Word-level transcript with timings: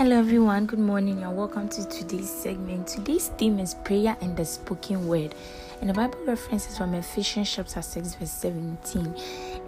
Hello, 0.00 0.16
everyone. 0.18 0.64
Good 0.64 0.78
morning, 0.78 1.22
and 1.24 1.36
welcome 1.36 1.68
to 1.68 1.86
today's 1.86 2.30
segment. 2.30 2.86
Today's 2.86 3.28
theme 3.36 3.58
is 3.58 3.74
prayer 3.74 4.16
and 4.22 4.34
the 4.34 4.46
spoken 4.46 5.06
word. 5.06 5.34
And 5.80 5.88
the 5.88 5.94
Bible 5.94 6.18
reference 6.26 6.68
is 6.68 6.76
from 6.76 6.92
Ephesians 6.92 7.50
chapter 7.54 7.80
6, 7.80 8.16
verse 8.16 8.30
17. 8.30 9.14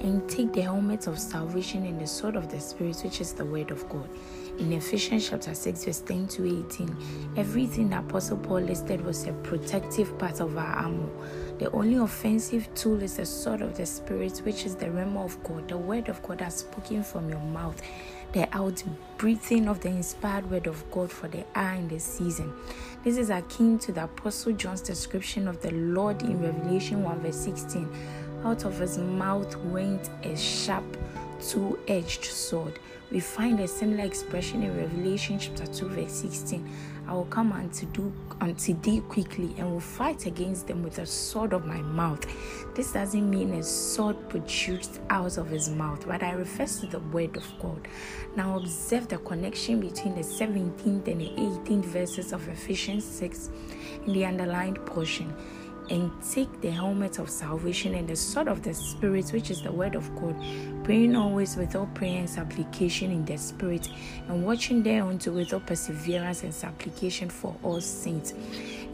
And 0.01 0.29
take 0.29 0.53
the 0.53 0.61
helmet 0.61 1.07
of 1.07 1.19
salvation 1.19 1.87
and 1.87 1.99
the 1.99 2.07
sword 2.07 2.37
of 2.37 2.51
the 2.51 2.61
Spirit, 2.61 3.01
which 3.03 3.23
is 3.23 3.33
the 3.33 3.47
word 3.47 3.71
of 3.71 3.89
God. 3.89 4.07
In 4.59 4.75
Ephesians 4.75 5.31
chapter 5.31 5.55
6, 5.55 5.87
verse 5.87 6.01
10 6.01 6.29
to 6.29 6.67
18, 6.69 7.35
everything 7.39 7.89
that 7.91 8.05
Apostle 8.05 8.37
Paul 8.37 8.61
listed 8.61 9.03
was 9.03 9.27
a 9.27 9.33
protective 9.33 10.19
part 10.19 10.41
of 10.41 10.59
our 10.59 10.77
armor. 10.77 11.09
The 11.59 11.71
only 11.71 11.97
offensive 11.97 12.69
tool 12.75 13.03
is 13.03 13.17
the 13.17 13.25
sword 13.25 13.63
of 13.63 13.75
the 13.75 13.87
Spirit, 13.87 14.43
which 14.45 14.67
is 14.67 14.77
the 14.77 14.87
rhema 14.87 15.25
of 15.25 15.43
God, 15.43 15.67
the 15.67 15.79
word 15.79 16.11
of 16.11 16.23
God 16.23 16.41
that's 16.41 16.57
spoken 16.57 17.03
from 17.03 17.31
your 17.31 17.41
mouth 17.41 17.81
the 18.33 18.49
outbreathing 18.53 19.69
of 19.69 19.81
the 19.81 19.89
inspired 19.89 20.51
word 20.51 20.67
of 20.67 20.91
God 20.91 21.11
for 21.11 21.29
the 21.29 21.45
hour 21.55 21.75
in 21.75 21.89
the 21.89 22.01
season. 22.01 22.53
This 23.05 23.19
is 23.19 23.31
akin 23.31 23.79
to 23.81 23.93
the 23.93 24.05
Apostle 24.05 24.53
John's 24.53 24.81
description 24.81 25.49
of 25.49 25.61
the 25.61 25.71
Lord 25.71 26.02
in 26.11 26.43
Revelation 26.43 27.03
1 27.03 27.21
verse 27.21 27.37
16. 27.37 27.89
Out 28.45 28.65
of 28.65 28.79
his 28.79 28.99
mouth 28.99 29.57
went 29.57 30.11
a 30.25 30.37
sharp 30.37 30.85
two 31.43 31.79
edged 31.89 32.25
sword. 32.25 32.79
We 33.11 33.21
find 33.21 33.61
a 33.61 33.69
similar 33.69 34.05
expression 34.05 34.63
in 34.63 34.77
Revelation 34.77 35.39
chapter 35.39 35.67
2, 35.67 35.89
verse 35.91 36.13
16. 36.13 36.67
I 37.07 37.13
will 37.13 37.27
come 37.27 37.53
unto, 37.53 37.85
do, 37.87 38.13
unto 38.41 38.75
thee 38.81 39.01
quickly 39.01 39.55
and 39.59 39.71
will 39.71 39.81
fight 39.81 40.25
against 40.25 40.67
them 40.67 40.83
with 40.83 40.97
the 40.97 41.05
sword 41.05 41.53
of 41.53 41.67
my 41.67 41.83
mouth. 41.83 42.25
This 42.75 42.93
doesn't 42.93 43.29
mean 43.29 43.53
a 43.55 43.63
sword 43.63 44.17
produced 44.31 45.01
out 45.11 45.37
of 45.37 45.51
his 45.51 45.69
mouth, 45.69 46.07
but 46.07 46.23
I 46.23 46.33
refers 46.33 46.81
to 46.81 46.87
the 46.87 47.01
word 47.01 47.37
of 47.37 47.47
God. 47.61 47.87
Now 48.35 48.57
observe 48.57 49.09
the 49.09 49.19
connection 49.19 49.81
between 49.81 50.15
the 50.15 50.23
17th 50.23 51.07
and 51.09 51.21
the 51.21 51.31
18th 51.37 51.85
verses 51.87 52.33
of 52.33 52.49
Ephesians 52.49 53.05
6 53.05 53.51
in 54.07 54.13
the 54.15 54.25
underlined 54.25 54.85
portion 54.87 55.35
and 55.93 56.11
take 56.23 56.61
the 56.63 56.71
helmet 56.71 57.19
of 57.19 57.29
salvation 57.29 57.95
and 57.95 58.09
the 58.09 58.17
sword 58.17 58.49
of 58.49 58.63
the 58.63 58.73
Spirit, 58.73 59.31
which 59.31 59.51
is 59.51 59.61
the 59.61 59.71
word 59.71 59.95
of 59.95 60.13
God, 60.17 60.35
praying 60.85 61.15
always 61.15 61.55
with 61.55 61.77
all 61.77 61.87
prayer 61.95 62.21
and 62.21 62.31
supplication 62.31 63.11
in 63.11 63.27
the 63.27 63.37
Spirit, 63.37 63.91
and 64.29 64.45
watching 64.45 64.83
thereunto 64.83 65.31
with 65.31 65.53
all 65.53 65.61
perseverance 65.61 66.45
and 66.45 66.55
supplication 66.55 67.29
for 67.29 67.55
all 67.63 67.81
saints. 67.83 68.33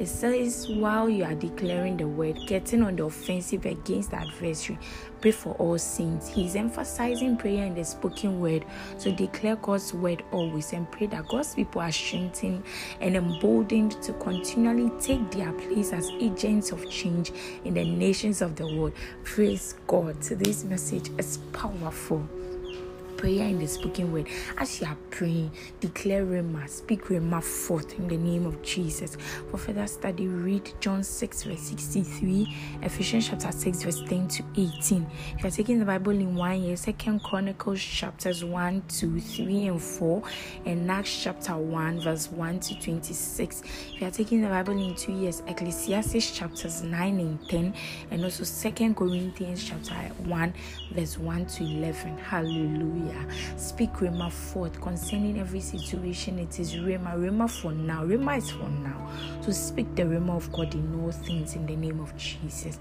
It 0.00 0.06
says, 0.06 0.68
while 0.68 1.08
you 1.08 1.22
are 1.22 1.34
declaring 1.34 1.96
the 1.96 2.08
word, 2.08 2.36
getting 2.48 2.82
on 2.82 2.96
the 2.96 3.04
offensive 3.04 3.64
against 3.64 4.10
the 4.10 4.16
adversary, 4.16 4.78
pray 5.20 5.30
for 5.30 5.54
all 5.54 5.78
saints. 5.78 6.28
He's 6.28 6.56
emphasizing 6.56 7.36
prayer 7.36 7.64
in 7.64 7.74
the 7.74 7.84
spoken 7.84 8.40
word. 8.40 8.64
to 9.00 9.12
declare 9.12 9.56
God's 9.56 9.94
word 9.94 10.22
always 10.32 10.72
and 10.72 10.90
pray 10.90 11.06
that 11.08 11.28
God's 11.28 11.54
people 11.54 11.80
are 11.80 11.92
strengthened 11.92 12.64
and 13.00 13.16
emboldened 13.16 14.00
to 14.02 14.12
continually 14.14 14.90
take 15.00 15.30
their 15.30 15.52
place 15.52 15.92
as 15.92 16.10
agents 16.20 16.72
of 16.72 16.88
change 16.90 17.32
in 17.64 17.74
the 17.74 17.84
nations 17.84 18.42
of 18.42 18.56
the 18.56 18.64
world. 18.64 18.92
Praise 19.24 19.74
God. 19.86 20.20
This 20.20 20.64
message 20.64 21.10
is 21.18 21.38
powerful 21.52 22.28
prayer 23.18 23.48
in 23.48 23.58
the 23.58 23.66
spoken 23.66 24.12
word. 24.12 24.28
As 24.56 24.80
you 24.80 24.86
are 24.86 24.96
praying, 25.10 25.50
declare 25.80 26.24
Rhema, 26.24 26.68
speak 26.68 27.06
Rhema 27.06 27.42
forth 27.42 27.98
in 27.98 28.06
the 28.06 28.16
name 28.16 28.46
of 28.46 28.62
Jesus. 28.62 29.16
For 29.50 29.58
further 29.58 29.86
study, 29.88 30.28
read 30.28 30.72
John 30.80 31.02
6, 31.02 31.42
verse 31.42 31.60
63, 31.60 32.56
Ephesians 32.82 33.28
chapter 33.28 33.50
6, 33.50 33.82
verse 33.82 34.02
10 34.06 34.28
to 34.28 34.44
18. 34.56 35.06
If 35.36 35.42
you're 35.42 35.50
taking 35.50 35.80
the 35.80 35.84
Bible 35.84 36.12
in 36.12 36.36
one 36.36 36.62
year, 36.62 36.76
Second 36.76 37.22
Chronicles 37.24 37.80
chapters 37.80 38.44
1, 38.44 38.84
2, 38.88 39.20
3, 39.20 39.66
and 39.66 39.82
4, 39.82 40.22
and 40.66 40.90
Acts 40.90 41.22
chapter 41.24 41.56
1, 41.56 42.00
verse 42.00 42.30
1 42.30 42.60
to 42.60 42.80
26. 42.80 43.62
If 43.94 44.00
you're 44.00 44.10
taking 44.12 44.42
the 44.42 44.48
Bible 44.48 44.78
in 44.78 44.94
two 44.94 45.12
years, 45.12 45.42
Ecclesiastes 45.48 46.30
chapters 46.30 46.82
9 46.82 47.18
and 47.18 47.48
10, 47.48 47.74
and 48.12 48.24
also 48.24 48.44
Second 48.44 48.94
Corinthians 48.94 49.64
chapter 49.64 49.94
1, 49.94 50.54
verse 50.92 51.18
1 51.18 51.46
to 51.46 51.64
11. 51.64 52.16
Hallelujah. 52.18 53.07
Hallelujah. 53.08 53.58
Speak 53.58 53.92
Rhema 53.94 54.30
forth 54.30 54.80
concerning 54.80 55.38
every 55.38 55.60
situation. 55.60 56.38
It 56.38 56.58
is 56.60 56.74
Rhema. 56.74 57.16
Rhema 57.16 57.50
for 57.50 57.72
now. 57.72 58.04
Rhema 58.04 58.38
is 58.38 58.50
for 58.50 58.68
now. 58.68 59.10
So 59.42 59.52
speak 59.52 59.94
the 59.94 60.02
Rhema 60.02 60.36
of 60.36 60.52
God 60.52 60.74
in 60.74 61.00
all 61.00 61.12
things 61.12 61.54
in 61.54 61.66
the 61.66 61.76
name 61.76 62.00
of 62.00 62.16
Jesus. 62.16 62.78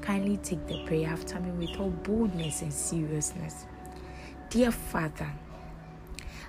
Kindly 0.00 0.36
take 0.38 0.66
the 0.66 0.84
prayer 0.84 1.08
after 1.08 1.38
me 1.40 1.66
with 1.66 1.78
all 1.78 1.90
boldness 1.90 2.62
and 2.62 2.72
seriousness. 2.72 3.66
Dear 4.50 4.70
Father, 4.70 5.30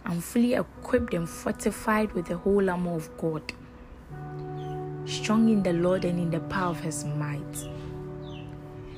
I'm 0.06 0.20
fully 0.20 0.56
equipped 0.56 1.14
and 1.14 1.30
fortified 1.30 2.12
with 2.14 2.26
the 2.26 2.38
whole 2.38 2.70
armor 2.70 2.96
of 2.96 3.16
God, 3.18 3.54
strong 5.06 5.48
in 5.50 5.64
the 5.64 5.72
Lord 5.72 6.04
and 6.04 6.20
in 6.20 6.30
the 6.30 6.42
power 6.42 6.72
of 6.72 6.82
His 6.82 7.06
might. 7.06 7.68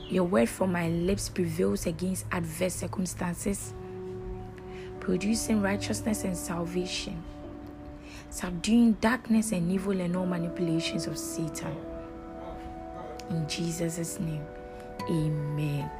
Your 0.09 0.23
word 0.23 0.49
from 0.49 0.71
my 0.71 0.89
lips 0.89 1.29
prevails 1.29 1.85
against 1.85 2.25
adverse 2.31 2.75
circumstances 2.75 3.73
producing 5.05 5.61
righteousness 5.61 6.23
and 6.23 6.35
salvation, 6.35 7.23
subduing 8.31 8.93
darkness 8.93 9.51
and 9.51 9.71
evil 9.71 10.01
and 10.01 10.15
all 10.15 10.25
manipulations 10.25 11.05
of 11.05 11.15
Satan. 11.15 11.77
In 13.29 13.47
Jesus' 13.47 14.19
name, 14.19 14.43
amen. 15.07 15.91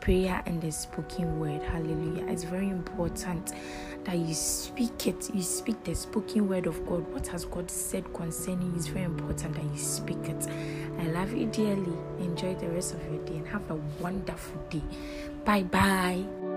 Prayer 0.00 0.42
and 0.46 0.58
the 0.62 0.72
spoken 0.72 1.38
word, 1.38 1.62
hallelujah. 1.64 2.24
It's 2.28 2.44
very 2.44 2.70
important 2.70 3.52
that 4.04 4.16
you 4.16 4.32
speak 4.32 5.06
it, 5.06 5.28
you 5.34 5.42
speak 5.42 5.84
the 5.84 5.94
spoken 5.94 6.48
word 6.48 6.66
of 6.66 6.86
God. 6.86 7.06
What 7.12 7.26
has 7.26 7.44
God 7.44 7.70
said 7.70 8.10
concerning 8.14 8.72
you 8.72 8.78
is 8.78 8.86
very 8.86 9.04
important 9.04 9.54
that 9.54 9.64
you 9.64 9.76
speak 9.76 10.24
it. 10.24 10.48
I 10.98 11.08
love 11.08 11.34
you 11.34 11.44
dearly. 11.48 11.92
Enjoy 12.20 12.54
the 12.54 12.70
rest 12.70 12.94
of 12.94 13.02
your 13.02 13.22
day 13.26 13.36
and 13.36 13.48
have 13.48 13.70
a 13.70 13.76
wonderful 14.00 14.62
day. 14.70 14.82
Bye 15.44 15.64
bye. 15.64 16.47